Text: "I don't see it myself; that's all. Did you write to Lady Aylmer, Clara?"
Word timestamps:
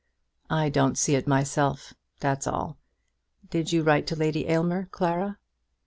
"I 0.49 0.69
don't 0.69 0.97
see 0.97 1.13
it 1.13 1.27
myself; 1.27 1.93
that's 2.19 2.47
all. 2.47 2.79
Did 3.51 3.71
you 3.71 3.83
write 3.83 4.07
to 4.07 4.15
Lady 4.15 4.47
Aylmer, 4.47 4.87
Clara?" 4.89 5.37